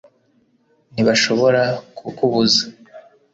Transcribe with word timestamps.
ntibashobora 0.93 1.61
kukubuza 1.97 2.63